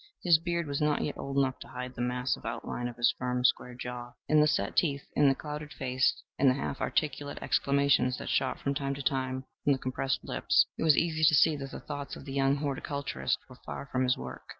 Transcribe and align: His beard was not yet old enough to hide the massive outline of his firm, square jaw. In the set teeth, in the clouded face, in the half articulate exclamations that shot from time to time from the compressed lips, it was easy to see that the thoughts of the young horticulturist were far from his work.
His 0.23 0.39
beard 0.39 0.65
was 0.65 0.81
not 0.81 1.03
yet 1.03 1.15
old 1.15 1.37
enough 1.37 1.59
to 1.59 1.67
hide 1.67 1.93
the 1.93 2.01
massive 2.01 2.43
outline 2.43 2.87
of 2.87 2.95
his 2.95 3.13
firm, 3.19 3.45
square 3.45 3.75
jaw. 3.75 4.13
In 4.27 4.41
the 4.41 4.47
set 4.47 4.75
teeth, 4.75 5.03
in 5.13 5.29
the 5.29 5.35
clouded 5.35 5.71
face, 5.71 6.23
in 6.39 6.47
the 6.47 6.55
half 6.55 6.81
articulate 6.81 7.37
exclamations 7.39 8.17
that 8.17 8.27
shot 8.29 8.59
from 8.59 8.73
time 8.73 8.95
to 8.95 9.03
time 9.03 9.45
from 9.63 9.73
the 9.73 9.77
compressed 9.77 10.23
lips, 10.23 10.65
it 10.75 10.81
was 10.81 10.97
easy 10.97 11.23
to 11.23 11.35
see 11.35 11.55
that 11.55 11.69
the 11.69 11.79
thoughts 11.79 12.15
of 12.15 12.25
the 12.25 12.33
young 12.33 12.55
horticulturist 12.55 13.37
were 13.47 13.59
far 13.63 13.89
from 13.91 14.01
his 14.01 14.17
work. 14.17 14.41